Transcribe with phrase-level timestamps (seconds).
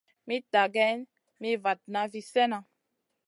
[0.27, 0.99] Mitta geyn
[1.41, 2.59] mi vatna vi slèhna.